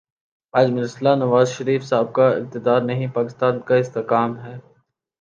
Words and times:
آج 0.53 0.71
مسئلہ 0.71 1.09
نواز 1.15 1.49
شریف 1.49 1.83
صاحب 1.83 2.13
کا 2.13 2.29
اقتدار 2.29 2.81
نہیں، 2.81 3.07
پاکستان 3.13 3.59
کا 3.59 3.75
استحکام 3.75 4.37
ہے۔ 4.39 4.57